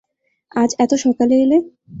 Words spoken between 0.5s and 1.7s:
আজ এত সকালে এলে?